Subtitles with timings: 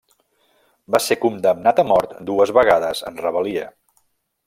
[0.95, 3.71] Va ser condemnat a mort dues vegades en rebel·lia.